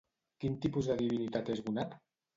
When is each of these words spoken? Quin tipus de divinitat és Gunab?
Quin 0.43 0.55
tipus 0.63 0.89
de 0.93 0.97
divinitat 1.03 1.55
és 1.57 1.65
Gunab? 1.69 1.99